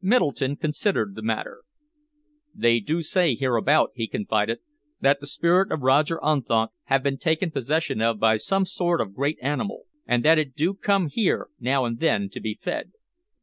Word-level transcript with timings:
Middleton 0.00 0.56
considered 0.56 1.14
the 1.14 1.20
matter. 1.20 1.60
"They 2.54 2.80
do 2.80 3.02
say 3.02 3.34
hereabout," 3.34 3.90
he 3.94 4.06
confided, 4.08 4.60
"that 5.02 5.20
the 5.20 5.26
spirit 5.26 5.70
of 5.70 5.82
Roger 5.82 6.18
Unthank 6.22 6.70
have 6.84 7.02
been 7.02 7.18
taken 7.18 7.50
possession 7.50 8.00
of 8.00 8.18
by 8.18 8.38
some 8.38 8.64
sort 8.64 9.02
of 9.02 9.12
great 9.14 9.36
animal, 9.42 9.82
and 10.06 10.24
that 10.24 10.38
it 10.38 10.54
do 10.54 10.72
come 10.72 11.08
here 11.08 11.48
now 11.60 11.84
and 11.84 12.00
then 12.00 12.30
to 12.30 12.40
be 12.40 12.58
fed." 12.58 12.92